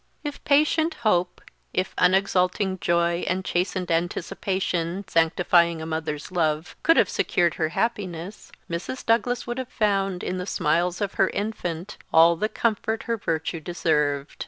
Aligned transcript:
If 0.23 0.43
patient 0.45 0.95
hope, 1.05 1.41
if 1.75 1.95
unexulting 1.95 2.79
joy, 2.79 3.23
and 3.27 3.45
chastened 3.45 3.91
anticipation, 3.91 5.07
sanctifying 5.07 5.79
a 5.79 5.85
mother's 5.85 6.31
love, 6.31 6.75
could 6.81 6.97
have 6.97 7.07
secured 7.07 7.53
her 7.61 7.69
happiness, 7.69 8.51
Mrs. 8.67 9.05
Douglas 9.05 9.45
would 9.45 9.59
have 9.59 9.69
found, 9.69 10.23
in 10.23 10.39
the 10.39 10.47
smiles 10.47 11.01
of 11.01 11.13
her 11.21 11.29
infant, 11.29 11.97
all 12.11 12.35
the 12.35 12.49
comfort 12.49 13.03
her 13.03 13.15
virtue 13.17 13.59
deserved. 13.59 14.39